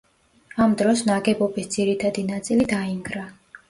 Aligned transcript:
ამ 0.65 0.73
დროს 0.79 1.03
ნაგებობის 1.11 1.71
ძირითადი 1.79 2.27
ნაწილი 2.35 2.71
დაინგრა. 2.77 3.33